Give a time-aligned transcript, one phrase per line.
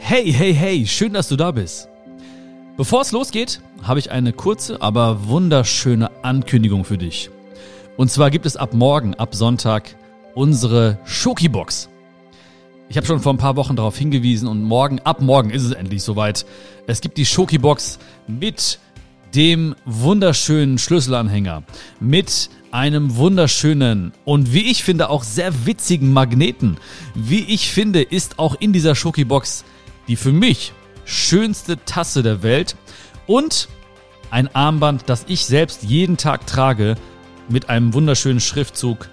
[0.00, 1.88] Hey, hey, hey, schön, dass du da bist.
[2.76, 7.28] Bevor es losgeht, habe ich eine kurze, aber wunderschöne Ankündigung für dich.
[7.96, 9.96] Und zwar gibt es ab morgen, ab Sonntag,
[10.34, 11.90] unsere Schokibox.
[12.88, 15.72] Ich habe schon vor ein paar Wochen darauf hingewiesen und morgen, ab morgen ist es
[15.72, 16.46] endlich soweit.
[16.86, 18.78] Es gibt die Schokibox mit
[19.34, 21.64] dem wunderschönen Schlüsselanhänger,
[22.00, 26.78] mit einem wunderschönen und wie ich finde auch sehr witzigen Magneten.
[27.14, 29.64] Wie ich finde, ist auch in dieser Schokibox
[30.08, 30.72] die für mich
[31.04, 32.76] schönste Tasse der Welt
[33.26, 33.68] und
[34.30, 36.96] ein Armband, das ich selbst jeden Tag trage
[37.48, 39.08] mit einem wunderschönen Schriftzug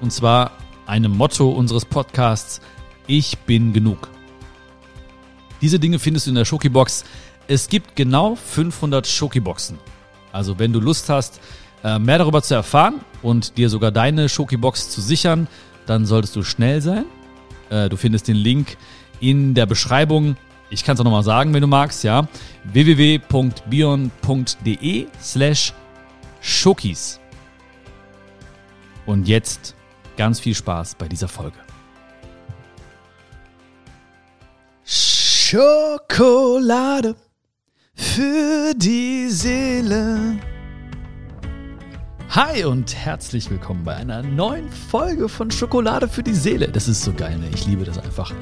[0.00, 0.52] und zwar
[0.86, 2.60] einem Motto unseres Podcasts
[3.06, 4.08] Ich bin genug.
[5.60, 7.04] Diese Dinge findest du in der Schokibox.
[7.46, 9.78] Es gibt genau 500 Schokiboxen.
[10.32, 11.40] Also wenn du Lust hast,
[11.82, 15.46] äh, mehr darüber zu erfahren und dir sogar deine Schokibox zu sichern,
[15.86, 17.04] dann solltest du schnell sein.
[17.70, 18.76] Äh, du findest den Link
[19.30, 20.36] in der Beschreibung.
[20.70, 22.28] Ich kann es auch nochmal sagen, wenn du magst, ja.
[22.64, 23.26] www.bion.de
[25.20, 25.72] slash
[26.40, 27.20] Schokis.
[29.06, 29.74] Und jetzt
[30.16, 31.58] ganz viel Spaß bei dieser Folge.
[35.46, 37.14] Schokolade
[37.94, 40.38] für die Seele.
[42.34, 46.66] Hi und herzlich willkommen bei einer neuen Folge von Schokolade für die Seele.
[46.66, 47.48] Das ist so geil, ne?
[47.54, 48.32] Ich liebe das einfach.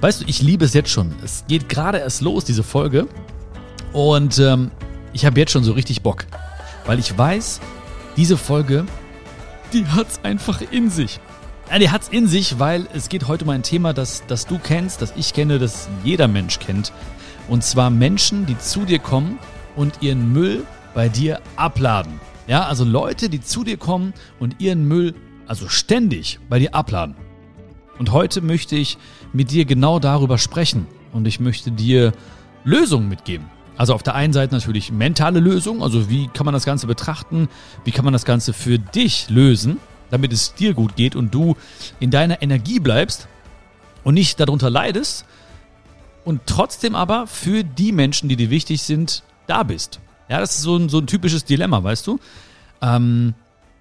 [0.00, 1.14] Weißt du, ich liebe es jetzt schon.
[1.22, 3.08] Es geht gerade erst los, diese Folge.
[3.92, 4.70] Und ähm,
[5.12, 6.24] ich habe jetzt schon so richtig Bock.
[6.86, 7.60] Weil ich weiß,
[8.16, 8.86] diese Folge,
[9.74, 11.20] die hat's einfach in sich.
[11.70, 14.58] Ja, die hat's in sich, weil es geht heute um ein Thema, das, das du
[14.58, 16.90] kennst, das ich kenne, das jeder Mensch kennt.
[17.48, 19.38] Und zwar Menschen, die zu dir kommen
[19.76, 20.64] und ihren Müll
[20.94, 22.18] bei dir abladen.
[22.52, 25.14] Ja, also Leute, die zu dir kommen und ihren Müll
[25.46, 27.16] also ständig bei dir abladen.
[27.98, 28.98] Und heute möchte ich
[29.32, 32.12] mit dir genau darüber sprechen und ich möchte dir
[32.62, 33.46] Lösungen mitgeben.
[33.78, 37.48] Also auf der einen Seite natürlich mentale Lösungen, also wie kann man das Ganze betrachten,
[37.86, 39.78] wie kann man das Ganze für dich lösen,
[40.10, 41.56] damit es dir gut geht und du
[42.00, 43.28] in deiner Energie bleibst
[44.04, 45.24] und nicht darunter leidest
[46.26, 50.00] und trotzdem aber für die Menschen, die dir wichtig sind, da bist.
[50.32, 52.18] Ja, das ist so ein, so ein typisches Dilemma, weißt du?
[52.80, 53.34] Ähm,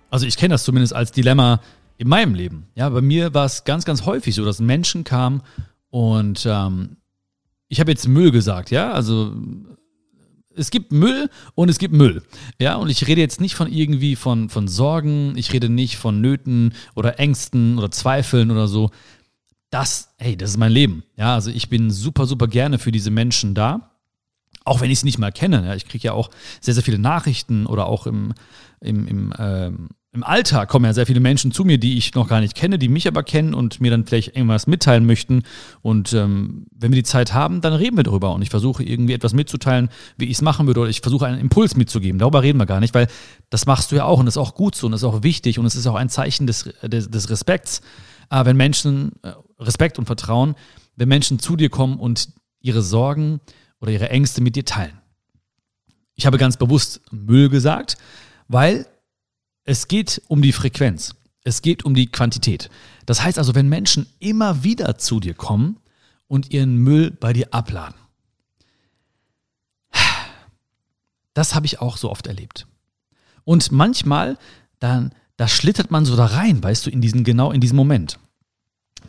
[0.09, 1.61] also ich kenne das zumindest als Dilemma
[1.97, 2.65] in meinem Leben.
[2.75, 5.43] Ja, bei mir war es ganz, ganz häufig so, dass Menschen kamen
[5.91, 6.97] und ähm,
[7.69, 9.33] ich habe jetzt Müll gesagt, ja, also
[10.53, 12.21] es gibt Müll und es gibt Müll.
[12.59, 16.19] Ja, und ich rede jetzt nicht von irgendwie von, von Sorgen, ich rede nicht von
[16.19, 18.89] Nöten oder Ängsten oder Zweifeln oder so.
[19.69, 21.03] Das, hey, das ist mein Leben.
[21.15, 23.90] Ja, also ich bin super, super gerne für diese Menschen da.
[24.63, 25.65] Auch wenn ich sie nicht mal kenne.
[25.65, 26.29] Ja, ich kriege ja auch
[26.59, 28.33] sehr, sehr viele Nachrichten oder auch im,
[28.79, 32.27] im, im, ähm, im Alltag kommen ja sehr viele Menschen zu mir, die ich noch
[32.27, 35.43] gar nicht kenne, die mich aber kennen und mir dann vielleicht irgendwas mitteilen möchten.
[35.81, 38.33] Und ähm, wenn wir die Zeit haben, dann reden wir darüber.
[38.33, 41.39] Und ich versuche irgendwie etwas mitzuteilen, wie ich es machen würde, oder ich versuche einen
[41.39, 42.19] Impuls mitzugeben.
[42.19, 43.07] Darüber reden wir gar nicht, weil
[43.49, 45.23] das machst du ja auch und das ist auch gut so und das ist auch
[45.23, 47.81] wichtig und es ist auch ein Zeichen des, des, des Respekts,
[48.29, 50.55] äh, wenn Menschen, äh, Respekt und Vertrauen,
[50.97, 52.29] wenn Menschen zu dir kommen und
[52.59, 53.39] ihre Sorgen,
[53.81, 54.97] oder ihre Ängste mit dir teilen.
[56.15, 57.97] Ich habe ganz bewusst Müll gesagt,
[58.47, 58.85] weil
[59.65, 61.15] es geht um die Frequenz.
[61.43, 62.69] Es geht um die Quantität.
[63.05, 65.77] Das heißt also, wenn Menschen immer wieder zu dir kommen
[66.27, 67.95] und ihren Müll bei dir abladen.
[71.33, 72.67] Das habe ich auch so oft erlebt.
[73.43, 74.37] Und manchmal,
[74.79, 78.19] dann, da schlittert man so da rein, weißt du, in diesen, genau in diesem Moment.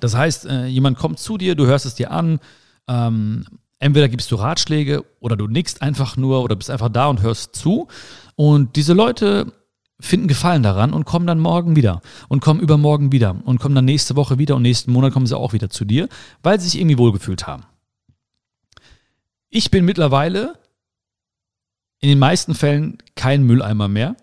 [0.01, 2.41] Das heißt, äh, jemand kommt zu dir, du hörst es dir an,
[2.89, 3.45] ähm,
[3.83, 7.57] entweder gibst du Ratschläge oder du nickst einfach nur oder bist einfach da und hörst
[7.57, 7.89] zu.
[8.37, 9.53] Und diese Leute
[9.99, 13.85] finden Gefallen daran und kommen dann morgen wieder und kommen übermorgen wieder und kommen dann
[13.85, 16.09] nächste Woche wieder und nächsten Monat kommen sie auch wieder zu dir,
[16.43, 17.65] weil sie sich irgendwie wohlgefühlt haben.
[19.51, 20.59] Ich bin mittlerweile
[21.99, 24.17] in den meisten Fällen kein Mülleimer mehr.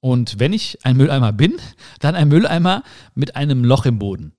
[0.00, 1.54] Und wenn ich ein Mülleimer bin,
[2.00, 2.82] dann ein Mülleimer
[3.14, 4.32] mit einem Loch im Boden.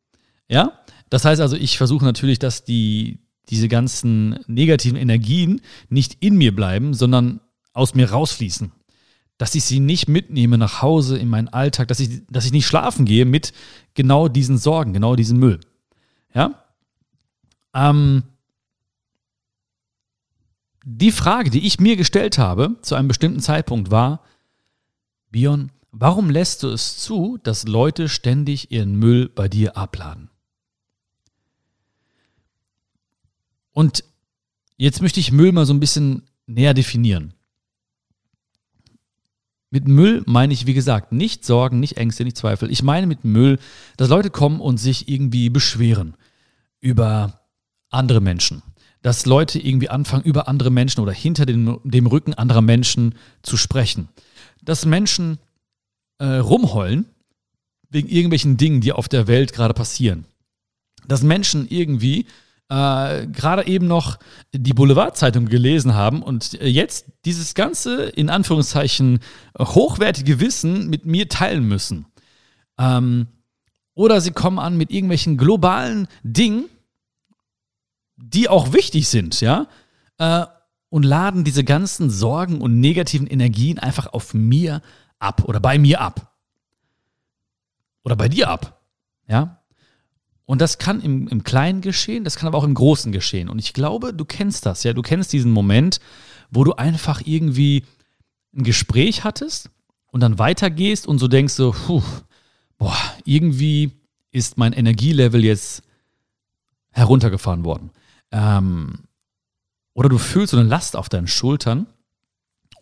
[0.50, 0.80] Ja?
[1.10, 6.56] Das heißt also, ich versuche natürlich, dass die, diese ganzen negativen Energien nicht in mir
[6.56, 7.40] bleiben, sondern
[7.74, 8.72] aus mir rausfließen.
[9.38, 12.66] Dass ich sie nicht mitnehme nach Hause in meinen Alltag, dass ich, dass ich nicht
[12.66, 13.54] schlafen gehe mit
[13.94, 15.60] genau diesen Sorgen, genau diesem Müll.
[16.34, 16.64] Ja?
[17.74, 18.24] Ähm,
[20.84, 24.22] die Frage, die ich mir gestellt habe zu einem bestimmten Zeitpunkt war,
[25.30, 30.30] Bion, warum lässt du es zu, dass Leute ständig ihren Müll bei dir abladen?
[33.78, 34.04] Und
[34.78, 37.36] jetzt möchte ich Müll mal so ein bisschen näher definieren.
[39.70, 42.72] Mit Müll meine ich, wie gesagt, nicht Sorgen, nicht Ängste, nicht Zweifel.
[42.72, 43.60] Ich meine mit Müll,
[43.96, 46.16] dass Leute kommen und sich irgendwie beschweren
[46.82, 47.42] über
[47.92, 48.64] andere Menschen.
[49.04, 53.14] dass Leute irgendwie anfangen, über andere Menschen oder hinter dem, dem Rücken anderer Menschen
[53.44, 54.10] zu sprechen.
[54.64, 55.38] Dass Menschen
[56.18, 57.06] äh, rumheulen
[57.92, 60.26] wegen irgendwelchen Dingen, die auf der Welt gerade passieren.
[61.08, 62.26] Dass Menschen irgendwie
[62.70, 64.18] äh, gerade eben noch
[64.54, 69.20] die Boulevardzeitung gelesen haben und jetzt dieses ganze, in Anführungszeichen,
[69.58, 72.06] hochwertige Wissen mit mir teilen müssen.
[72.78, 73.28] Ähm,
[73.94, 76.66] oder sie kommen an mit irgendwelchen globalen Dingen,
[78.18, 79.68] die auch wichtig sind, ja,
[80.18, 80.46] äh,
[80.90, 84.82] und laden diese ganzen Sorgen und negativen Energien einfach auf mir
[85.20, 86.34] ab oder bei mir ab.
[88.04, 88.82] Oder bei dir ab.
[89.28, 89.57] Ja.
[90.48, 93.50] Und das kann im, im Kleinen geschehen, das kann aber auch im Großen geschehen.
[93.50, 94.94] Und ich glaube, du kennst das, ja.
[94.94, 96.00] Du kennst diesen Moment,
[96.50, 97.84] wo du einfach irgendwie
[98.56, 99.70] ein Gespräch hattest
[100.08, 102.02] und dann weitergehst und so denkst so, puh,
[102.78, 103.92] boah, irgendwie
[104.32, 105.84] ist mein Energielevel jetzt
[106.92, 107.92] heruntergefahren worden.
[108.32, 109.00] Ähm,
[109.94, 111.88] oder du fühlst so eine Last auf deinen Schultern.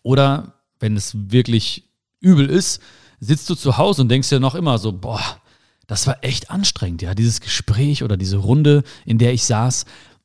[0.04, 1.90] Oder wenn es wirklich
[2.20, 2.80] übel ist,
[3.18, 5.40] sitzt du zu Hause und denkst dir noch immer so, boah,
[5.86, 9.84] das war echt anstrengend, ja, dieses Gespräch oder diese Runde, in der ich saß,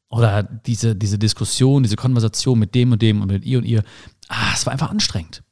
[0.09, 3.83] oder diese, diese Diskussion, diese Konversation mit dem und dem und mit ihr und ihr,
[4.27, 5.43] ah, es war einfach anstrengend.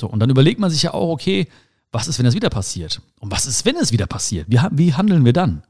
[0.00, 1.48] So, und dann überlegt man sich ja auch, okay,
[1.90, 3.02] was ist, wenn das wieder passiert?
[3.18, 4.46] Und was ist, wenn es wieder passiert?
[4.48, 5.64] Wie, wie handeln wir dann?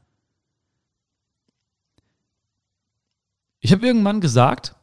[3.61, 4.75] Ich habe irgendwann gesagt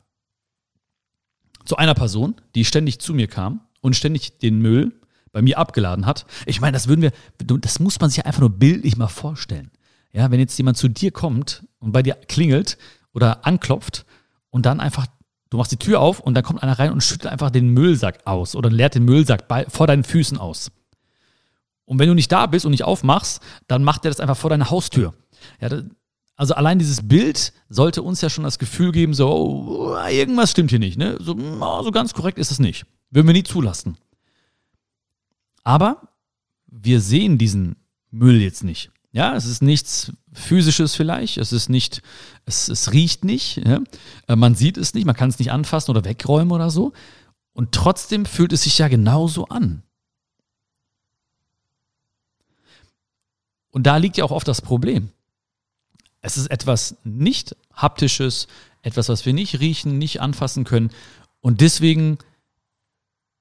[1.64, 4.92] zu einer Person, die ständig zu mir kam und ständig den Müll
[5.32, 6.26] bei mir abgeladen hat.
[6.46, 9.70] Ich meine, das würden wir, das muss man sich einfach nur bildlich mal vorstellen.
[10.12, 12.78] Ja, wenn jetzt jemand zu dir kommt und bei dir klingelt
[13.12, 14.06] oder anklopft
[14.50, 15.06] und dann einfach,
[15.50, 18.26] du machst die Tür auf und dann kommt einer rein und schüttelt einfach den Müllsack
[18.26, 20.70] aus oder leert den Müllsack bei, vor deinen Füßen aus.
[21.84, 24.50] Und wenn du nicht da bist und nicht aufmachst, dann macht er das einfach vor
[24.50, 25.14] deiner Haustür.
[25.60, 25.68] Ja,
[26.36, 30.70] also allein dieses Bild sollte uns ja schon das Gefühl geben, so, oh, irgendwas stimmt
[30.70, 30.98] hier nicht.
[30.98, 31.16] Ne?
[31.18, 32.84] So, oh, so ganz korrekt ist es nicht.
[33.10, 33.96] Würden wir nie zulassen.
[35.66, 36.10] Aber
[36.68, 37.74] wir sehen diesen
[38.12, 38.92] Müll jetzt nicht.
[39.10, 42.02] Ja, es ist nichts physisches vielleicht, es ist nicht,
[42.44, 43.80] es, es riecht nicht, ja?
[44.28, 46.92] Äh, man sieht es nicht, man kann es nicht anfassen oder wegräumen oder so.
[47.52, 49.82] Und trotzdem fühlt es sich ja genauso an.
[53.70, 55.10] Und da liegt ja auch oft das Problem.
[56.20, 58.46] Es ist etwas nicht haptisches,
[58.82, 60.92] etwas, was wir nicht riechen, nicht anfassen können.
[61.40, 62.18] Und deswegen,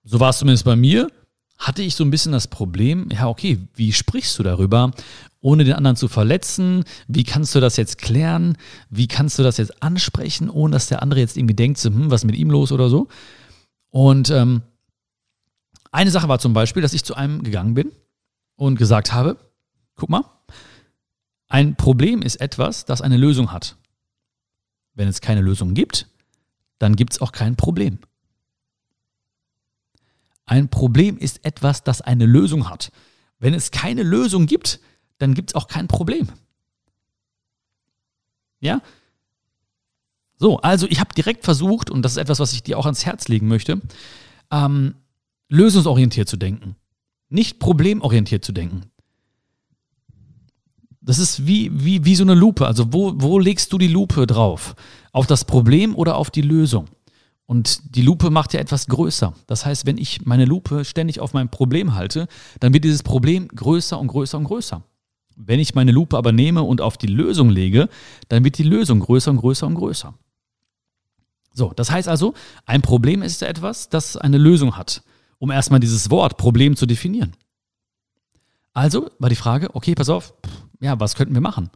[0.04, 1.12] so war es zumindest bei mir,
[1.58, 4.92] hatte ich so ein bisschen das Problem, ja, okay, wie sprichst du darüber,
[5.40, 6.84] ohne den anderen zu verletzen?
[7.08, 8.58] Wie kannst du das jetzt klären?
[8.90, 12.22] Wie kannst du das jetzt ansprechen, ohne dass der andere jetzt irgendwie denkt, hm, was
[12.22, 13.08] ist mit ihm los oder so?
[13.90, 14.64] Und ähm,
[15.92, 17.92] eine Sache war zum Beispiel, dass ich zu einem gegangen bin
[18.56, 19.38] und gesagt habe,
[19.96, 20.26] guck mal,
[21.48, 23.78] ein Problem ist etwas, das eine Lösung hat.
[24.94, 26.08] Wenn es keine Lösung gibt,
[26.80, 28.00] dann gibt es auch kein Problem.
[30.46, 32.92] Ein Problem ist etwas, das eine Lösung hat.
[33.40, 34.80] Wenn es keine Lösung gibt,
[35.18, 36.28] dann gibt es auch kein Problem.
[38.60, 38.82] Ja?
[40.38, 43.06] So, also ich habe direkt versucht, und das ist etwas, was ich dir auch ans
[43.06, 43.82] Herz legen möchte,
[44.52, 44.96] ähm,
[45.50, 46.76] lösungsorientiert zu denken.
[47.30, 48.84] Nicht problemorientiert zu denken.
[51.02, 52.66] Das ist wie, wie, wie so eine Lupe.
[52.66, 54.76] Also wo, wo legst du die Lupe drauf?
[55.12, 56.88] Auf das Problem oder auf die Lösung?
[57.46, 59.34] Und die Lupe macht ja etwas größer.
[59.46, 62.28] Das heißt, wenn ich meine Lupe ständig auf mein Problem halte,
[62.60, 64.84] dann wird dieses Problem größer und größer und größer.
[65.36, 67.90] Wenn ich meine Lupe aber nehme und auf die Lösung lege,
[68.30, 70.14] dann wird die Lösung größer und größer und größer.
[71.54, 72.34] So, das heißt also,
[72.66, 75.04] ein Problem ist etwas, das eine Lösung hat,
[75.38, 77.34] um erstmal dieses Wort Problem zu definieren.
[78.74, 80.34] Also war die Frage, okay, pass auf,
[80.82, 81.70] ja, was könnten wir machen?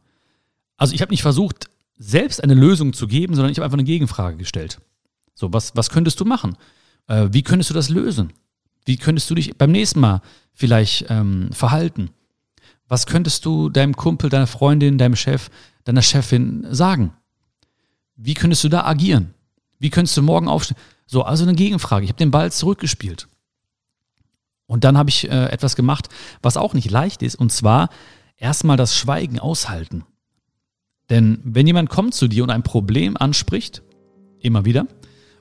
[0.78, 3.86] Also ich habe nicht versucht, selbst eine Lösung zu geben, sondern ich habe einfach eine
[3.86, 4.80] Gegenfrage gestellt.
[5.40, 6.58] So, was, was könntest du machen?
[7.08, 8.34] Äh, wie könntest du das lösen?
[8.84, 12.10] Wie könntest du dich beim nächsten Mal vielleicht ähm, verhalten?
[12.90, 15.50] Was könntest du deinem Kumpel, deiner Freundin, deinem Chef,
[15.86, 17.14] deiner Chefin sagen?
[18.18, 19.34] Wie könntest du da agieren?
[19.80, 20.76] Wie könntest du morgen aufstehen?
[21.06, 22.04] So, also eine Gegenfrage.
[22.04, 23.30] Ich habe den Ball zurückgespielt.
[24.68, 26.10] Und dann habe ich äh, etwas gemacht,
[26.42, 27.90] was auch nicht leicht ist, und zwar
[28.36, 30.04] erstmal das Schweigen aushalten.
[31.10, 33.84] Denn wenn jemand kommt zu dir und ein Problem anspricht,
[34.42, 34.86] immer wieder,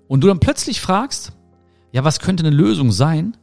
[0.08, 1.32] und du dann plötzlich fragst,
[1.92, 3.36] ja, was könnte eine Lösung sein,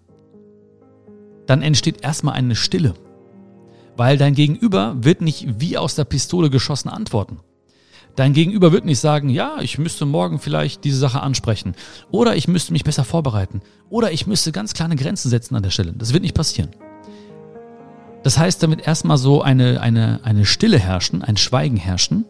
[1.45, 2.95] dann entsteht erstmal eine Stille.
[3.98, 7.39] Weil dein Gegenüber wird nicht wie aus der Pistole geschossen antworten.
[8.15, 11.75] Dein Gegenüber wird nicht sagen, ja, ich müsste morgen vielleicht diese Sache ansprechen.
[12.12, 13.62] Oder ich müsste mich besser vorbereiten.
[13.89, 15.93] Oder ich müsste ganz kleine Grenzen setzen an der Stelle.
[15.93, 16.72] Das wird nicht passieren.
[18.24, 22.25] Das heißt, damit erstmal so eine, eine, eine Stille herrschen, ein Schweigen herrschen,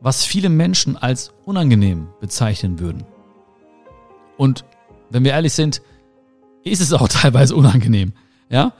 [0.00, 3.04] was viele Menschen als unangenehm bezeichnen würden.
[4.36, 4.64] Und
[5.10, 5.82] wenn wir ehrlich sind,
[6.64, 8.12] ist es auch teilweise unangenehm.
[8.50, 8.72] Ja?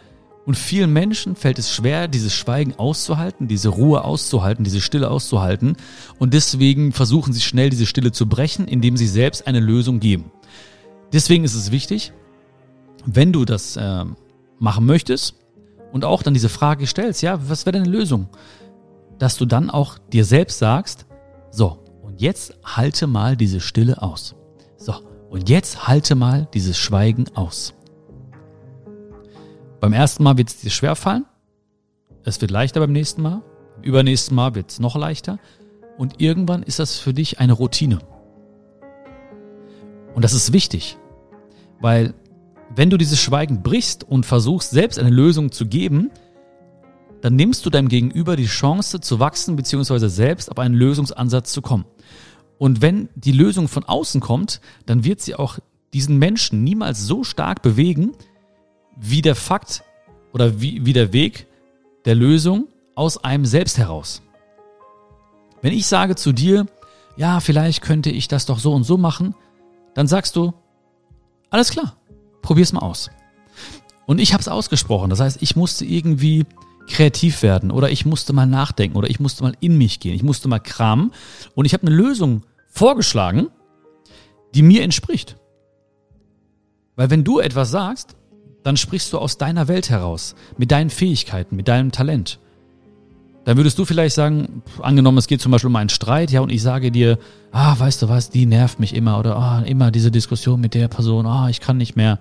[0.46, 5.76] Und vielen Menschen fällt es schwer, dieses Schweigen auszuhalten, diese Ruhe auszuhalten, diese Stille auszuhalten.
[6.18, 10.30] Und deswegen versuchen sie schnell diese Stille zu brechen, indem sie selbst eine Lösung geben.
[11.12, 12.12] Deswegen ist es wichtig,
[13.06, 14.04] wenn du das äh,
[14.58, 15.36] machen möchtest
[15.92, 18.28] und auch dann diese Frage stellst, ja, was wäre deine Lösung?
[19.18, 21.06] Dass du dann auch dir selbst sagst,
[21.50, 24.34] so, und jetzt halte mal diese Stille aus.
[24.76, 24.94] So,
[25.34, 27.74] und jetzt halte mal dieses Schweigen aus.
[29.80, 31.26] Beim ersten Mal wird es dir schwer fallen.
[32.22, 33.42] Es wird leichter beim nächsten Mal.
[33.82, 35.40] Übernächsten Mal wird es noch leichter.
[35.98, 37.98] Und irgendwann ist das für dich eine Routine.
[40.14, 40.98] Und das ist wichtig,
[41.80, 42.14] weil
[42.72, 46.12] wenn du dieses Schweigen brichst und versuchst selbst eine Lösung zu geben,
[47.22, 50.06] dann nimmst du deinem Gegenüber die Chance zu wachsen bzw.
[50.06, 51.86] selbst auf einen Lösungsansatz zu kommen.
[52.58, 55.58] Und wenn die Lösung von außen kommt, dann wird sie auch
[55.92, 58.12] diesen Menschen niemals so stark bewegen,
[58.96, 59.84] wie der Fakt
[60.32, 61.46] oder wie, wie der Weg
[62.04, 64.22] der Lösung aus einem selbst heraus.
[65.62, 66.66] Wenn ich sage zu dir,
[67.16, 69.34] ja, vielleicht könnte ich das doch so und so machen,
[69.94, 70.52] dann sagst du,
[71.50, 71.96] alles klar,
[72.42, 73.10] probier's mal aus.
[74.06, 75.10] Und ich habe es ausgesprochen.
[75.10, 76.44] Das heißt, ich musste irgendwie
[76.88, 80.14] kreativ werden oder ich musste mal nachdenken oder ich musste mal in mich gehen.
[80.14, 81.12] Ich musste mal kramen
[81.54, 83.48] und ich habe eine Lösung vorgeschlagen,
[84.54, 85.36] die mir entspricht.
[86.96, 88.16] Weil wenn du etwas sagst,
[88.62, 92.38] dann sprichst du aus deiner Welt heraus, mit deinen Fähigkeiten, mit deinem Talent.
[93.44, 96.50] Dann würdest du vielleicht sagen, angenommen, es geht zum Beispiel um einen Streit, ja, und
[96.50, 97.18] ich sage dir,
[97.52, 100.88] ah, weißt du was, die nervt mich immer oder ah, immer diese Diskussion mit der
[100.88, 102.18] Person, ah, ich kann nicht mehr.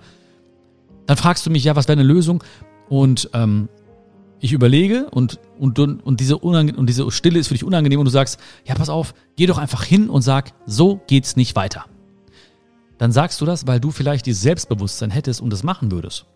[1.06, 2.44] Dann fragst du mich, ja, was wäre eine Lösung?
[2.90, 3.70] Und ähm,
[4.44, 8.10] ich überlege und, und, und, diese und diese Stille ist für dich unangenehm und du
[8.10, 11.86] sagst, ja, pass auf, geh doch einfach hin und sag, so geht's nicht weiter.
[12.98, 16.26] Dann sagst du das, weil du vielleicht dieses Selbstbewusstsein hättest und das machen würdest.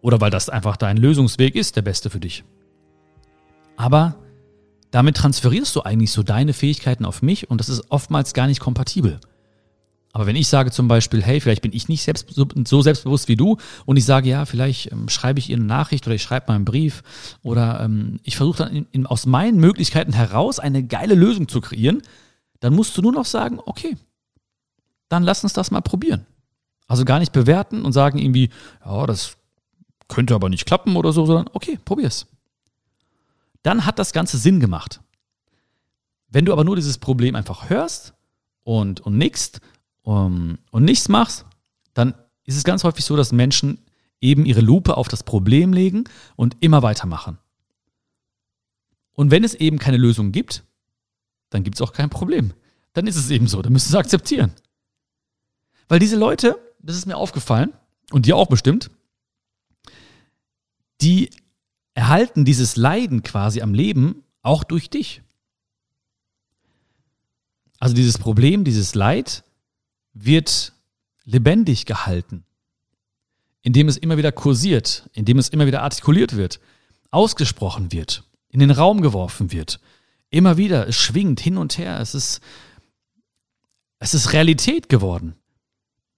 [0.00, 2.44] Oder weil das einfach dein Lösungsweg ist, der beste für dich.
[3.76, 4.14] Aber
[4.92, 8.60] damit transferierst du eigentlich so deine Fähigkeiten auf mich und das ist oftmals gar nicht
[8.60, 9.18] kompatibel.
[10.12, 13.36] Aber wenn ich sage zum Beispiel, hey, vielleicht bin ich nicht selbst, so, selbstbewusst wie
[13.36, 16.46] du und ich sage, ja, vielleicht ähm, schreibe ich ihr eine Nachricht oder ich schreibe
[16.48, 17.02] mal einen Brief
[17.42, 21.60] oder ähm, ich versuche dann in, in, aus meinen Möglichkeiten heraus eine geile Lösung zu
[21.60, 22.02] kreieren,
[22.58, 23.96] dann musst du nur noch sagen, okay,
[25.08, 26.26] dann lass uns das mal probieren.
[26.88, 28.50] Also gar nicht bewerten und sagen irgendwie,
[28.84, 29.36] ja, das
[30.08, 32.26] könnte aber nicht klappen oder so, sondern okay, probier's.
[33.62, 35.00] Dann hat das Ganze Sinn gemacht.
[36.28, 38.14] Wenn du aber nur dieses Problem einfach hörst
[38.64, 39.60] und, und nickst
[40.02, 41.46] um, und nichts machst,
[41.94, 42.14] dann
[42.44, 43.78] ist es ganz häufig so, dass Menschen
[44.20, 46.04] eben ihre Lupe auf das Problem legen
[46.36, 47.38] und immer weitermachen.
[49.12, 50.64] Und wenn es eben keine Lösung gibt,
[51.50, 52.52] dann gibt es auch kein Problem.
[52.92, 54.52] Dann ist es eben so, dann müssen sie akzeptieren.
[55.88, 57.72] Weil diese Leute, das ist mir aufgefallen,
[58.10, 58.90] und dir auch bestimmt,
[61.00, 61.30] die
[61.94, 65.22] erhalten dieses Leiden quasi am Leben auch durch dich.
[67.78, 69.44] Also dieses Problem, dieses Leid
[70.12, 70.72] wird
[71.24, 72.44] lebendig gehalten,
[73.62, 76.60] indem es immer wieder kursiert, indem es immer wieder artikuliert wird,
[77.10, 79.80] ausgesprochen wird, in den Raum geworfen wird.
[80.30, 82.40] Immer wieder, es schwingt hin und her, es ist,
[83.98, 85.34] es ist Realität geworden.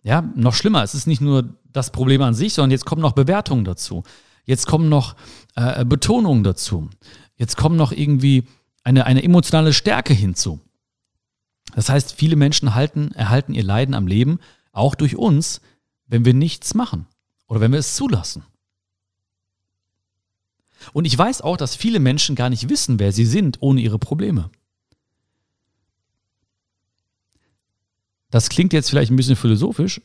[0.03, 3.13] Ja, noch schlimmer, es ist nicht nur das Problem an sich, sondern jetzt kommen noch
[3.13, 4.03] Bewertungen dazu.
[4.45, 5.15] Jetzt kommen noch
[5.55, 6.91] äh, Betonungen dazu.
[7.37, 8.45] Jetzt kommen noch irgendwie
[8.85, 10.61] eine, eine emotionale Stärke hinzu.
[11.73, 14.39] Das heißt, viele Menschen halten, erhalten ihr Leiden am Leben
[14.73, 15.61] auch durch uns,
[16.07, 17.07] wenn wir nichts machen
[17.47, 18.45] oder wenn wir es zulassen.
[20.93, 23.99] Und ich weiß auch, dass viele Menschen gar nicht wissen, wer sie sind ohne ihre
[23.99, 24.51] Probleme.
[28.31, 30.01] Das klingt jetzt vielleicht ein bisschen philosophisch,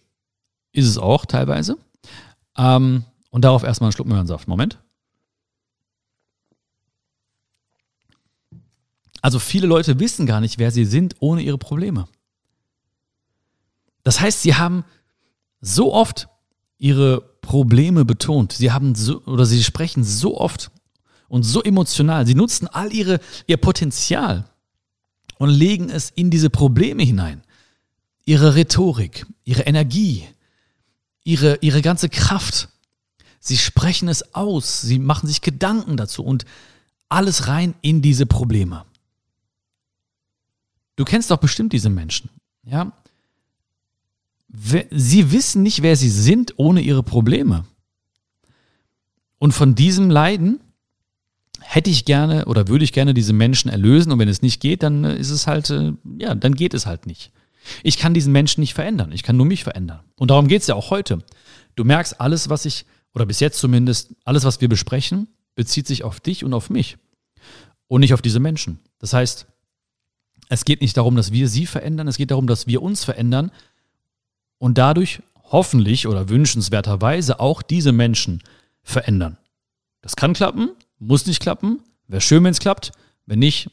[0.73, 1.77] ist es auch teilweise.
[2.57, 4.47] Ähm, und darauf erstmal einen Schluck Möhrensaft.
[4.47, 4.79] Moment.
[9.21, 12.07] Also viele Leute wissen gar nicht, wer sie sind ohne ihre Probleme.
[14.03, 14.85] Das heißt, sie haben
[15.59, 16.27] so oft
[16.77, 18.53] ihre Probleme betont.
[18.53, 20.71] Sie haben so, oder sie sprechen so oft
[21.27, 22.25] und so emotional.
[22.25, 24.45] Sie nutzen all ihre, ihr Potenzial
[25.37, 27.41] und legen es in diese Probleme hinein.
[28.25, 30.27] Ihre Rhetorik, ihre Energie,
[31.23, 32.69] ihre, ihre ganze Kraft.
[33.39, 36.45] Sie sprechen es aus, sie machen sich Gedanken dazu und
[37.09, 38.85] alles rein in diese Probleme.
[40.97, 42.29] Du kennst doch bestimmt diese Menschen,
[42.63, 42.91] ja?
[44.49, 47.65] Sie wissen nicht, wer sie sind ohne ihre Probleme.
[49.37, 50.59] Und von diesem Leiden
[51.61, 54.83] hätte ich gerne oder würde ich gerne diese Menschen erlösen und wenn es nicht geht,
[54.83, 57.31] dann ist es halt, äh, ja, dann geht es halt nicht.
[57.83, 59.99] Ich kann diesen Menschen nicht verändern, ich kann nur mich verändern.
[60.15, 61.19] Und darum geht es ja auch heute.
[61.75, 66.03] Du merkst, alles, was ich, oder bis jetzt zumindest, alles, was wir besprechen, bezieht sich
[66.03, 66.97] auf dich und auf mich
[67.87, 68.79] und nicht auf diese Menschen.
[68.99, 69.45] Das heißt,
[70.49, 73.51] es geht nicht darum, dass wir sie verändern, es geht darum, dass wir uns verändern
[74.57, 78.41] und dadurch hoffentlich oder wünschenswerterweise auch diese Menschen
[78.83, 79.37] verändern.
[80.01, 81.81] Das kann klappen, muss nicht klappen.
[82.07, 82.91] Wäre schön, wenn es klappt.
[83.25, 83.69] Wenn nicht,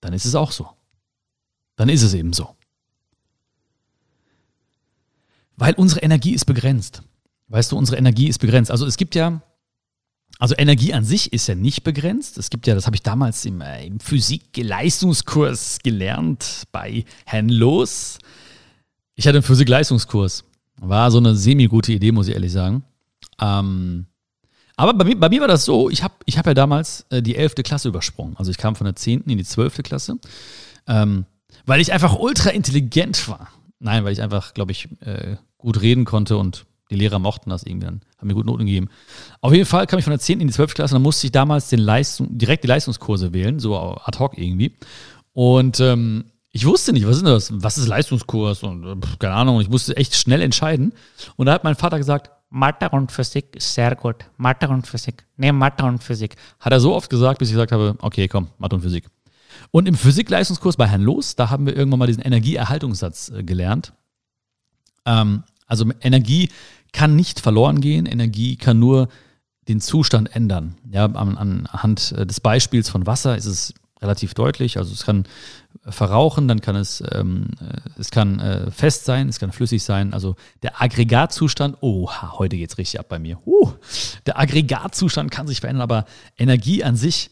[0.00, 0.68] dann ist es auch so.
[1.76, 2.56] Dann ist es eben so.
[5.56, 7.02] Weil unsere Energie ist begrenzt.
[7.48, 8.70] Weißt du, unsere Energie ist begrenzt.
[8.70, 9.42] Also es gibt ja,
[10.38, 12.36] also Energie an sich ist ja nicht begrenzt.
[12.36, 18.18] Es gibt ja, das habe ich damals im, äh, im Physik-Leistungskurs gelernt bei Herrn Loos.
[19.14, 20.44] Ich hatte einen Physik-Leistungskurs.
[20.78, 22.84] War so eine semi-gute Idee, muss ich ehrlich sagen.
[23.40, 24.06] Ähm,
[24.76, 27.22] aber bei mir, bei mir war das so, ich habe ich hab ja damals äh,
[27.22, 27.54] die 11.
[27.64, 28.36] Klasse übersprungen.
[28.36, 29.22] Also ich kam von der 10.
[29.22, 29.82] in die 12.
[29.82, 30.18] Klasse,
[30.86, 31.24] ähm,
[31.64, 33.48] weil ich einfach ultra intelligent war.
[33.78, 37.64] Nein, weil ich einfach, glaube ich, äh, gut reden konnte und die Lehrer mochten das
[37.64, 38.88] irgendwie, dann haben mir gute Noten gegeben.
[39.40, 40.40] Auf jeden Fall kam ich von der 10.
[40.40, 40.74] in die 12.
[40.74, 44.38] Klasse und dann musste ich damals den Leistung, direkt die Leistungskurse wählen, so ad hoc
[44.38, 44.76] irgendwie.
[45.32, 47.52] Und ähm, ich wusste nicht, was ist das?
[47.62, 48.62] Was ist Leistungskurs?
[48.62, 50.94] Und äh, keine Ahnung, ich musste echt schnell entscheiden.
[51.36, 54.24] Und da hat mein Vater gesagt, Mathe und Physik ist sehr gut.
[54.36, 55.26] Mathe und Physik.
[55.36, 56.36] Nee, Mathe und Physik.
[56.60, 59.04] Hat er so oft gesagt, bis ich gesagt habe, okay, komm, Mathe und Physik.
[59.70, 63.92] Und im Physikleistungskurs bei Herrn Los, da haben wir irgendwann mal diesen Energieerhaltungssatz äh, gelernt.
[65.04, 66.48] Ähm, also Energie
[66.92, 69.08] kann nicht verloren gehen, Energie kann nur
[69.68, 70.76] den Zustand ändern.
[70.90, 74.78] Ja, an, anhand äh, des Beispiels von Wasser ist es relativ deutlich.
[74.78, 75.24] Also es kann
[75.88, 80.12] verrauchen, dann kann es, ähm, äh, es kann äh, fest sein, es kann flüssig sein.
[80.12, 83.38] Also der Aggregatzustand, oh, heute geht es richtig ab bei mir.
[83.46, 83.72] Uh,
[84.26, 87.30] der Aggregatzustand kann sich verändern, aber Energie an sich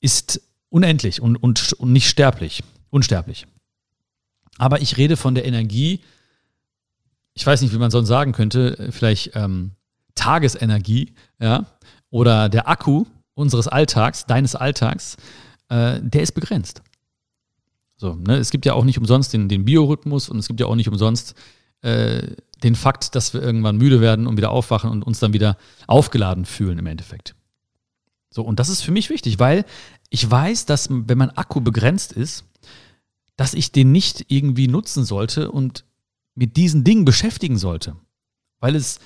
[0.00, 3.46] ist unendlich und, und, und nicht sterblich, unsterblich.
[4.58, 6.00] Aber ich rede von der Energie,
[7.38, 9.70] ich weiß nicht, wie man sonst sagen könnte, vielleicht ähm,
[10.16, 11.66] Tagesenergie, ja,
[12.10, 15.16] oder der Akku unseres Alltags, deines Alltags,
[15.68, 16.82] äh, der ist begrenzt.
[17.96, 18.38] So, ne?
[18.38, 20.88] Es gibt ja auch nicht umsonst den, den Biorhythmus und es gibt ja auch nicht
[20.88, 21.36] umsonst
[21.82, 22.26] äh,
[22.64, 26.44] den Fakt, dass wir irgendwann müde werden und wieder aufwachen und uns dann wieder aufgeladen
[26.44, 27.36] fühlen im Endeffekt.
[28.30, 29.64] So, und das ist für mich wichtig, weil
[30.10, 32.46] ich weiß, dass wenn mein Akku begrenzt ist,
[33.36, 35.84] dass ich den nicht irgendwie nutzen sollte und
[36.38, 37.96] mit diesen Dingen beschäftigen sollte.
[38.60, 39.00] Weil es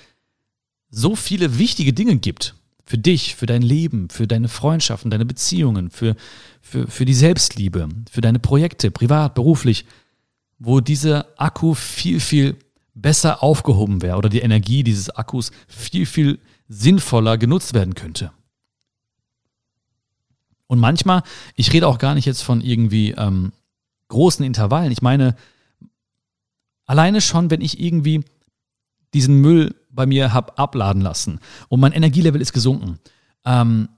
[0.91, 2.55] so viele wichtige Dinge gibt.
[2.85, 6.15] Für dich, für dein Leben, für deine Freundschaften, deine Beziehungen, für,
[6.61, 9.87] für, für die Selbstliebe, für deine Projekte, privat, beruflich,
[10.59, 12.57] wo dieser Akku viel, viel
[12.95, 18.31] besser aufgehoben wäre oder die Energie dieses Akkus viel, viel sinnvoller genutzt werden könnte.
[20.67, 21.23] Und manchmal,
[21.55, 23.53] ich rede auch gar nicht jetzt von irgendwie ähm,
[24.09, 24.93] großen Intervallen.
[24.93, 25.35] Ich meine,
[26.87, 28.25] alleine schon, wenn ich irgendwie
[29.15, 32.99] diesen Müll bei mir habe abladen lassen und mein Energielevel ist gesunken.
[33.45, 33.89] Ähm,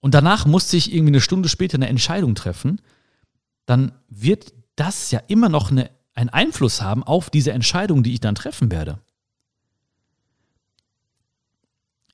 [0.00, 2.80] und danach musste ich irgendwie eine Stunde später eine Entscheidung treffen,
[3.66, 8.20] dann wird das ja immer noch eine, einen Einfluss haben auf diese Entscheidung, die ich
[8.20, 8.98] dann treffen werde.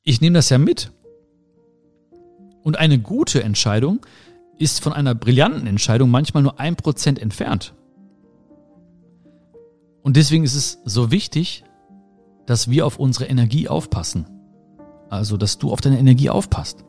[0.03, 0.93] Ich nehme das ja mit.
[2.63, 4.05] Und eine gute Entscheidung
[4.59, 7.75] ist von einer brillanten Entscheidung manchmal nur ein Prozent entfernt.
[10.09, 11.65] Und deswegen ist es so wichtig,
[12.47, 14.25] dass wir auf unsere Energie aufpassen.
[15.11, 16.83] Also, dass du auf deine Energie aufpasst.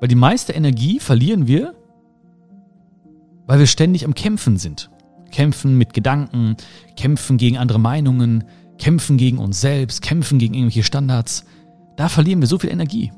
[0.00, 1.74] Weil die meiste Energie verlieren wir,
[3.46, 4.90] weil wir ständig am Kämpfen sind.
[5.32, 6.56] Kämpfen mit Gedanken,
[6.96, 8.44] kämpfen gegen andere Meinungen,
[8.78, 11.44] kämpfen gegen uns selbst, kämpfen gegen irgendwelche Standards.
[11.98, 13.12] Da verlieren wir so viel Energie.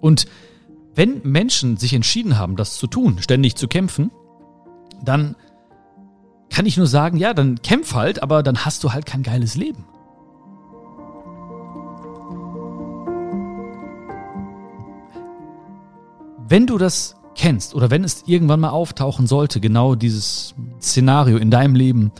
[0.00, 0.26] Und
[0.96, 4.10] wenn Menschen sich entschieden haben, das zu tun, ständig zu kämpfen,
[5.04, 5.36] dann
[6.50, 9.56] kann ich nur sagen, ja, dann kämpf halt, aber dann hast du halt kein geiles
[9.56, 9.84] Leben.
[16.48, 21.50] Wenn du das kennst oder wenn es irgendwann mal auftauchen sollte, genau dieses Szenario in
[21.50, 22.12] deinem Leben,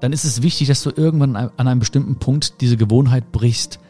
[0.00, 3.80] dann ist es wichtig, dass du irgendwann an einem bestimmten Punkt diese Gewohnheit brichst.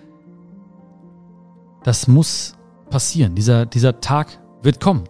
[1.82, 2.54] Das muss
[2.90, 3.34] passieren.
[3.34, 5.04] Dieser, dieser Tag wird kommen.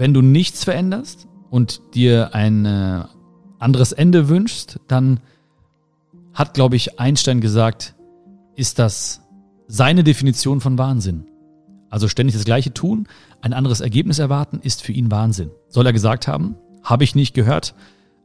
[0.00, 3.04] Wenn du nichts veränderst, und dir ein äh,
[3.58, 5.20] anderes Ende wünschst, dann
[6.32, 7.94] hat, glaube ich, Einstein gesagt,
[8.54, 9.20] ist das
[9.66, 11.26] seine Definition von Wahnsinn.
[11.90, 13.08] Also ständig das Gleiche tun,
[13.42, 15.50] ein anderes Ergebnis erwarten, ist für ihn Wahnsinn.
[15.68, 16.54] Soll er gesagt haben?
[16.84, 17.74] Habe ich nicht gehört.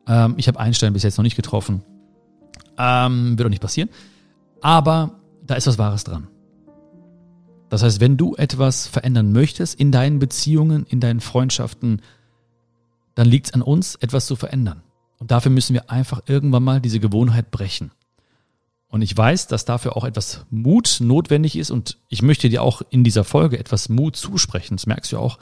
[0.08, 1.82] Ähm, ich habe Einstein bis jetzt noch nicht getroffen.
[2.78, 3.90] Ähm, wird auch nicht passieren.
[4.62, 6.28] Aber da ist was Wahres dran.
[7.70, 12.02] Das heißt, wenn du etwas verändern möchtest in deinen Beziehungen, in deinen Freundschaften,
[13.16, 14.84] dann liegt es an uns, etwas zu verändern.
[15.18, 17.92] Und dafür müssen wir einfach irgendwann mal diese Gewohnheit brechen.
[18.88, 22.82] Und ich weiß, dass dafür auch etwas Mut notwendig ist und ich möchte dir auch
[22.90, 25.40] in dieser Folge etwas Mut zusprechen, das merkst du auch,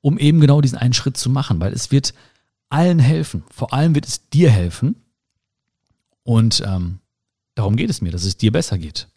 [0.00, 2.14] um eben genau diesen einen Schritt zu machen, weil es wird
[2.68, 3.44] allen helfen.
[3.50, 4.96] Vor allem wird es dir helfen.
[6.22, 7.00] Und ähm,
[7.54, 9.08] darum geht es mir, dass es dir besser geht.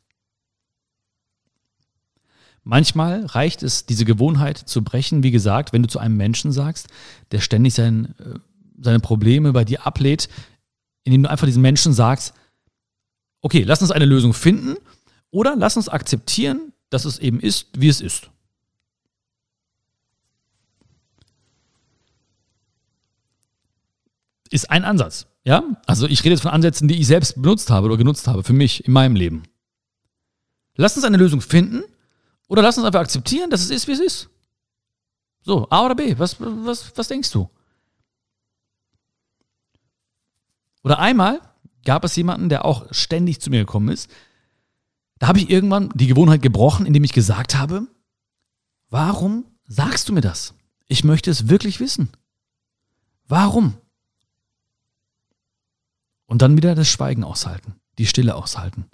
[2.70, 6.88] Manchmal reicht es, diese Gewohnheit zu brechen, wie gesagt, wenn du zu einem Menschen sagst,
[7.32, 8.38] der ständig sein, äh,
[8.80, 10.30] seine Probleme bei dir ablehnt,
[11.04, 12.36] indem du einfach diesen Menschen sagst,
[13.42, 14.76] okay, lass uns eine Lösung finden
[15.32, 18.30] oder lass uns akzeptieren, dass es eben ist, wie es ist.
[24.52, 25.26] Ist ein Ansatz.
[25.44, 28.44] Ja, also ich rede jetzt von Ansätzen, die ich selbst benutzt habe oder genutzt habe
[28.44, 29.42] für mich in meinem Leben.
[30.76, 31.82] Lass uns eine Lösung finden
[32.50, 34.30] oder lass uns einfach akzeptieren, dass es ist, wie es ist.
[35.42, 37.50] So, A oder B, was, was, was denkst du?
[40.84, 41.42] Oder einmal
[41.86, 44.10] gab es jemanden, der auch ständig zu mir gekommen ist.
[45.20, 47.88] Da habe ich irgendwann die Gewohnheit gebrochen, indem ich gesagt habe,
[48.90, 50.56] warum sagst du mir das?
[50.88, 52.10] Ich möchte es wirklich wissen.
[53.28, 53.78] Warum?
[56.26, 58.90] Und dann wieder das Schweigen aushalten, die Stille aushalten.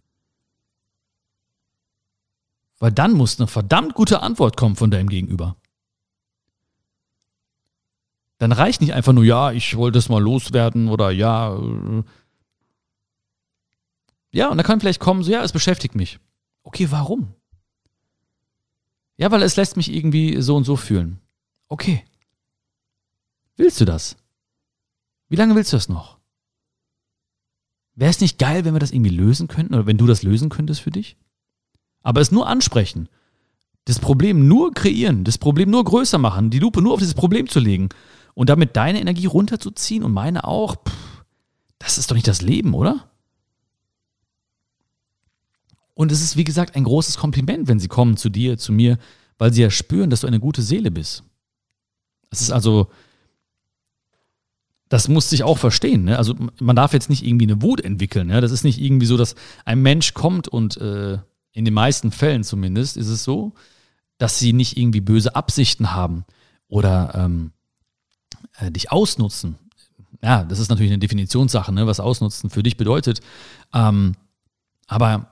[2.79, 5.55] Weil dann muss eine verdammt gute Antwort kommen von deinem Gegenüber.
[8.37, 12.03] Dann reicht nicht einfach nur, ja, ich wollte es mal loswerden oder ja, äh,
[14.31, 16.19] ja, und da kann vielleicht kommen, so, ja, es beschäftigt mich.
[16.63, 17.33] Okay, warum?
[19.15, 21.21] Ja, weil es lässt mich irgendwie so und so fühlen.
[21.69, 22.03] Okay.
[23.55, 24.17] Willst du das?
[25.29, 26.19] Wie lange willst du das noch?
[27.93, 30.49] Wäre es nicht geil, wenn wir das irgendwie lösen könnten oder wenn du das lösen
[30.49, 31.15] könntest für dich?
[32.05, 33.09] Aber es nur ansprechen,
[33.85, 37.49] das Problem nur kreieren, das Problem nur größer machen, die Lupe nur auf dieses Problem
[37.49, 37.89] zu legen
[38.35, 41.23] und damit deine Energie runterzuziehen und meine auch, pff,
[41.79, 43.09] das ist doch nicht das Leben, oder?
[45.95, 48.99] Und es ist, wie gesagt, ein großes Kompliment, wenn sie kommen zu dir, zu mir,
[49.39, 51.23] weil sie ja spüren, dass du eine gute Seele bist.
[52.29, 52.91] Es ist also,
[54.89, 56.03] das muss sich auch verstehen.
[56.03, 56.19] Ne?
[56.19, 58.27] Also man darf jetzt nicht irgendwie eine Wut entwickeln.
[58.27, 58.41] Ne?
[58.41, 61.17] Das ist nicht irgendwie so, dass ein Mensch kommt und äh,
[61.55, 63.53] in den meisten Fällen zumindest ist es so,
[64.17, 66.25] dass sie nicht irgendwie böse Absichten haben
[66.67, 67.51] oder ähm,
[68.59, 69.55] äh, dich ausnutzen.
[70.21, 71.87] Ja, das ist natürlich eine Definitionssache, ne?
[71.87, 73.21] was ausnutzen für dich bedeutet.
[73.73, 74.15] Ähm,
[74.87, 75.31] aber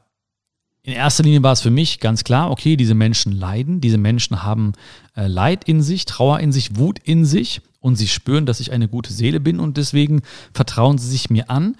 [0.83, 4.43] in erster Linie war es für mich ganz klar, okay, diese Menschen leiden, diese Menschen
[4.43, 4.73] haben
[5.15, 8.71] äh, Leid in sich, Trauer in sich, Wut in sich und sie spüren, dass ich
[8.71, 10.21] eine gute Seele bin und deswegen
[10.53, 11.75] vertrauen sie sich mir an.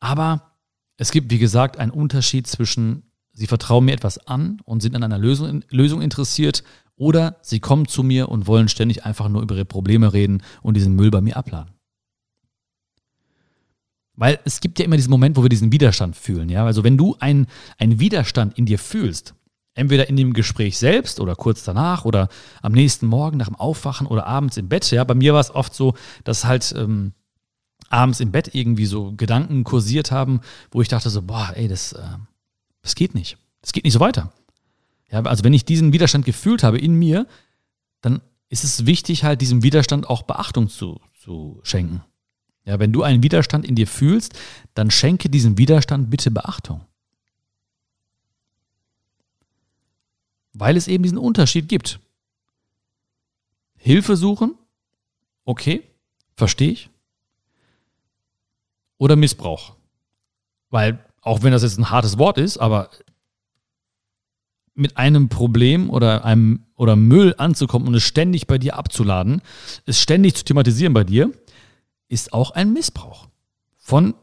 [0.00, 0.52] Aber
[0.96, 3.04] es gibt, wie gesagt, einen Unterschied zwischen,
[3.38, 6.64] sie vertrauen mir etwas an und sind an einer Lösung, Lösung interessiert
[6.96, 10.74] oder sie kommen zu mir und wollen ständig einfach nur über ihre Probleme reden und
[10.74, 11.72] diesen Müll bei mir abladen.
[14.14, 16.48] Weil es gibt ja immer diesen Moment, wo wir diesen Widerstand fühlen.
[16.48, 16.66] Ja?
[16.66, 17.46] Also wenn du einen,
[17.78, 19.34] einen Widerstand in dir fühlst,
[19.74, 22.28] entweder in dem Gespräch selbst oder kurz danach oder
[22.60, 24.90] am nächsten Morgen nach dem Aufwachen oder abends im Bett.
[24.90, 27.12] Ja, bei mir war es oft so, dass halt ähm,
[27.88, 30.40] abends im Bett irgendwie so Gedanken kursiert haben,
[30.72, 32.02] wo ich dachte so, boah, ey, das, äh,
[32.88, 33.36] das geht nicht.
[33.60, 34.32] Das geht nicht so weiter.
[35.10, 37.26] Ja, also wenn ich diesen Widerstand gefühlt habe in mir,
[38.00, 42.02] dann ist es wichtig, halt diesem Widerstand auch Beachtung zu, zu schenken.
[42.64, 44.38] Ja, wenn du einen Widerstand in dir fühlst,
[44.72, 46.86] dann schenke diesem Widerstand bitte Beachtung.
[50.54, 52.00] Weil es eben diesen Unterschied gibt.
[53.76, 54.54] Hilfe suchen,
[55.44, 55.82] okay,
[56.36, 56.88] verstehe ich.
[58.96, 59.76] Oder Missbrauch.
[60.70, 62.90] Weil, auch wenn das jetzt ein hartes Wort ist, aber
[64.74, 69.42] mit einem Problem oder einem oder Müll anzukommen und es ständig bei dir abzuladen,
[69.84, 71.32] es ständig zu thematisieren bei dir,
[72.08, 73.28] ist auch ein Missbrauch
[73.76, 74.14] von,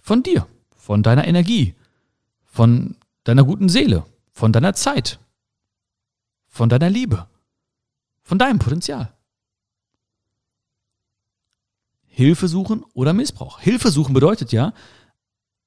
[0.00, 1.74] von dir, von deiner Energie,
[2.44, 5.18] von deiner guten Seele, von deiner Zeit,
[6.46, 7.26] von deiner Liebe,
[8.22, 9.12] von deinem Potenzial.
[12.06, 13.60] Hilfe suchen oder Missbrauch.
[13.60, 14.72] Hilfe suchen bedeutet ja,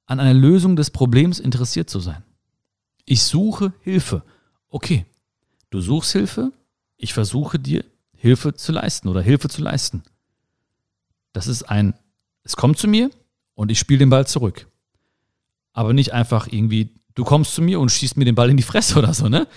[0.09, 2.23] an einer Lösung des Problems interessiert zu sein.
[3.05, 4.23] Ich suche Hilfe.
[4.69, 5.05] Okay,
[5.69, 6.51] du suchst Hilfe,
[6.97, 10.03] ich versuche dir Hilfe zu leisten oder Hilfe zu leisten.
[11.31, 11.93] Das ist ein,
[12.43, 13.11] es kommt zu mir
[13.53, 14.67] und ich spiele den Ball zurück.
[15.73, 18.63] Aber nicht einfach irgendwie, du kommst zu mir und schießt mir den Ball in die
[18.63, 19.47] Fresse oder so, ne?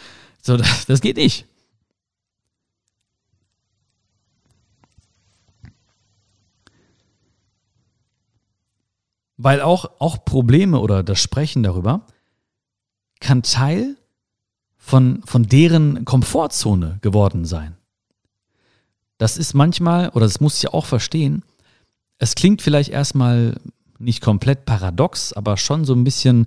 [0.42, 1.46] So, das, das geht nicht.
[9.44, 12.06] Weil auch, auch Probleme oder das Sprechen darüber
[13.18, 13.96] kann Teil
[14.76, 17.76] von, von deren Komfortzone geworden sein.
[19.18, 21.42] Das ist manchmal, oder das muss ich auch verstehen,
[22.18, 23.56] es klingt vielleicht erstmal
[23.98, 26.46] nicht komplett paradox, aber schon so ein bisschen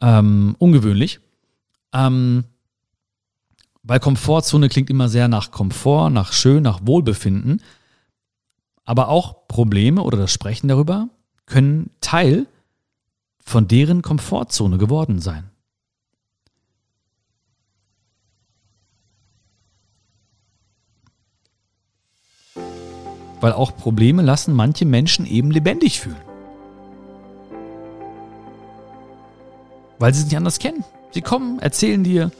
[0.00, 1.20] ähm, ungewöhnlich.
[1.92, 2.42] Ähm,
[3.84, 7.62] weil Komfortzone klingt immer sehr nach Komfort, nach Schön, nach Wohlbefinden.
[8.84, 11.10] Aber auch Probleme oder das Sprechen darüber
[11.46, 12.46] können Teil
[13.44, 15.50] von deren Komfortzone geworden sein.
[23.40, 26.16] Weil auch Probleme lassen manche Menschen eben lebendig fühlen.
[29.98, 30.82] Weil sie es nicht anders kennen.
[31.10, 32.32] Sie kommen, erzählen dir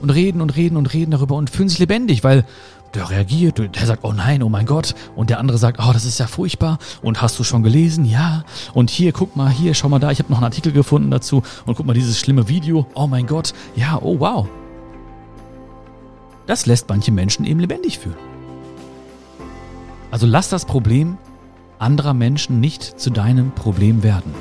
[0.00, 2.44] und reden und reden und reden darüber und fühlen sich lebendig, weil
[2.94, 4.94] der reagiert, der sagt, oh nein, oh mein Gott.
[5.14, 6.78] Und der andere sagt, oh, das ist ja furchtbar.
[7.02, 8.04] Und hast du schon gelesen?
[8.04, 8.44] Ja.
[8.74, 11.42] Und hier, guck mal, hier, schau mal da, ich habe noch einen Artikel gefunden dazu.
[11.66, 12.86] Und guck mal, dieses schlimme Video.
[12.94, 13.52] Oh mein Gott.
[13.76, 14.48] Ja, oh wow.
[16.46, 18.16] Das lässt manche Menschen eben lebendig fühlen.
[20.10, 21.18] Also lass das Problem
[21.78, 24.34] anderer Menschen nicht zu deinem Problem werden.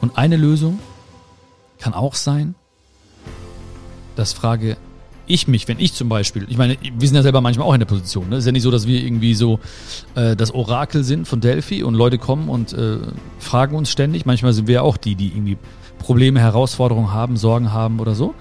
[0.00, 0.78] Und eine Lösung
[1.78, 2.54] kann auch sein,
[4.18, 4.76] das frage
[5.28, 7.80] ich mich, wenn ich zum Beispiel, ich meine, wir sind ja selber manchmal auch in
[7.80, 8.36] der Position, ne?
[8.36, 9.60] Es ist ja nicht so, dass wir irgendwie so
[10.14, 12.98] äh, das Orakel sind von Delphi und Leute kommen und äh,
[13.38, 14.26] fragen uns ständig.
[14.26, 15.56] Manchmal sind wir ja auch die, die irgendwie
[15.98, 18.34] Probleme, Herausforderungen haben, Sorgen haben oder so.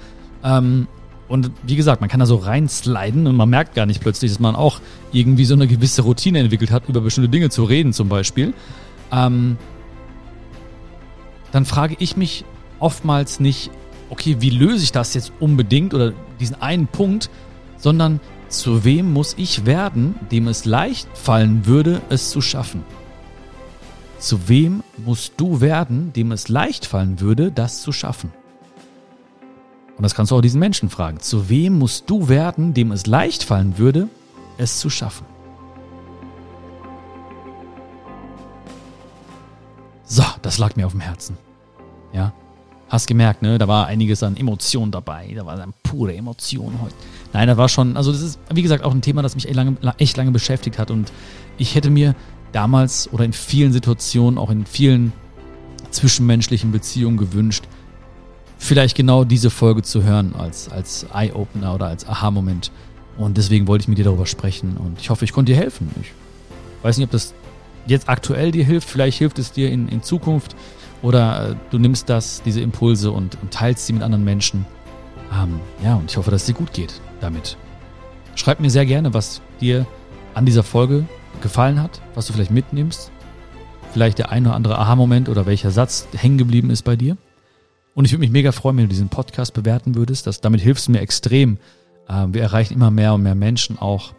[0.43, 0.87] Ähm,
[1.27, 4.39] und wie gesagt, man kann da so reinsliden und man merkt gar nicht plötzlich, dass
[4.39, 4.79] man auch
[5.11, 8.53] irgendwie so eine gewisse Routine entwickelt hat, über bestimmte Dinge zu reden zum Beispiel.
[9.11, 9.57] Ähm,
[11.51, 12.45] dann frage ich mich
[12.79, 13.71] oftmals nicht,
[14.09, 17.29] okay, wie löse ich das jetzt unbedingt oder diesen einen Punkt,
[17.77, 22.83] sondern zu wem muss ich werden, dem es leicht fallen würde, es zu schaffen?
[24.19, 28.31] Zu wem musst du werden, dem es leicht fallen würde, das zu schaffen?
[29.97, 31.19] Und das kannst du auch diesen Menschen fragen.
[31.19, 34.07] Zu wem musst du werden, dem es leicht fallen würde,
[34.57, 35.25] es zu schaffen?
[40.05, 41.37] So, das lag mir auf dem Herzen.
[42.13, 42.31] Ja,
[42.89, 43.58] Hast gemerkt, ne?
[43.58, 45.34] Da war einiges an Emotionen dabei.
[45.36, 46.95] Da war dann pure Emotion heute.
[47.34, 49.56] Nein, da war schon, also das ist, wie gesagt, auch ein Thema, das mich echt
[49.56, 50.89] lange, echt lange beschäftigt hat.
[50.89, 51.12] Und
[51.58, 52.15] ich hätte mir
[52.52, 55.12] damals oder in vielen Situationen, auch in vielen
[55.91, 57.65] zwischenmenschlichen Beziehungen gewünscht,
[58.58, 62.71] vielleicht genau diese Folge zu hören als, als Eye-Opener oder als Aha-Moment.
[63.17, 64.78] Und deswegen wollte ich mit dir darüber sprechen.
[64.78, 65.89] Und ich hoffe, ich konnte dir helfen.
[66.02, 66.12] Ich
[66.84, 67.34] weiß nicht, ob das
[67.88, 68.89] jetzt aktuell dir hilft.
[68.89, 70.56] Vielleicht hilft es dir in, in Zukunft.
[71.01, 74.65] Oder äh, du nimmst das, diese Impulse und, und teilst sie mit anderen Menschen.
[75.33, 77.57] Ähm, ja, und ich hoffe, dass es dir gut geht damit.
[78.36, 79.86] Schreib mir sehr gerne, was dir
[80.33, 81.05] an dieser Folge
[81.41, 83.12] gefallen hat, was du vielleicht mitnimmst.
[83.93, 87.17] Vielleicht der ein oder andere Aha-Moment oder welcher Satz hängen geblieben ist bei dir.
[87.95, 90.27] Und ich würde mich mega freuen, wenn du diesen Podcast bewerten würdest.
[90.27, 91.57] Das, damit hilfst du mir extrem.
[92.07, 94.13] Ähm, wir erreichen immer mehr und mehr Menschen auch,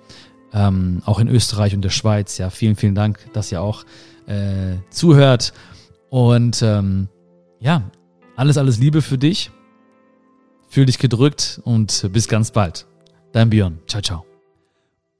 [0.52, 2.38] ähm, auch in Österreich und der Schweiz.
[2.38, 3.84] Ja, vielen, vielen Dank, dass ihr auch
[4.26, 5.52] äh, zuhört.
[6.10, 7.08] Und ähm,
[7.60, 7.90] ja,
[8.36, 9.50] alles, alles Liebe für dich.
[10.68, 12.86] Fühl dich gedrückt und bis ganz bald.
[13.32, 13.78] Dein Björn.
[13.86, 14.24] Ciao, ciao.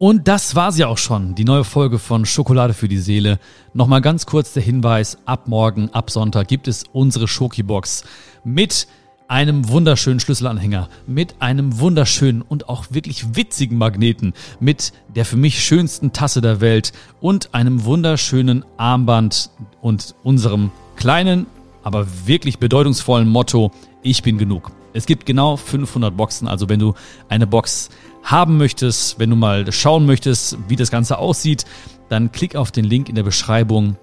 [0.01, 3.41] Und das war's ja auch schon, die neue Folge von Schokolade für die Seele.
[3.75, 8.05] Nochmal ganz kurz der Hinweis, ab morgen, ab Sonntag gibt es unsere Schokibox
[8.45, 8.87] mit
[9.29, 15.63] einem wunderschönen Schlüsselanhänger, mit einem wunderschönen und auch wirklich witzigen Magneten, mit der für mich
[15.63, 19.51] schönsten Tasse der Welt und einem wunderschönen Armband
[19.83, 21.47] und unserem kleinen,
[21.85, 23.71] aber wirklich bedeutungsvollen Motto,
[24.03, 24.73] ich bin genug.
[24.95, 26.95] Es gibt genau 500 Boxen, also wenn du
[27.29, 27.91] eine Box
[28.23, 31.67] haben möchtest, wenn du mal schauen möchtest, wie das Ganze aussieht,
[32.09, 33.97] dann klick auf den Link in der Beschreibung.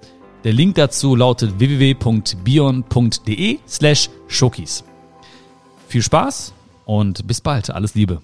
[0.44, 4.84] Der Link dazu lautet www.bion.de slash Schokis.
[5.88, 6.52] Viel Spaß
[6.84, 7.70] und bis bald.
[7.70, 8.20] Alles Liebe.